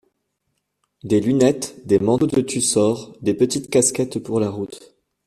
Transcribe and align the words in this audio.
Des 1.03 1.21
lunettes, 1.21 1.85
des 1.85 1.99
manteaux 1.99 2.25
de 2.25 2.41
tussor, 2.41 3.15
des 3.21 3.35
petites 3.35 3.69
casquettes 3.69 4.17
pour 4.17 4.39
la 4.39 4.49
route. 4.49 4.95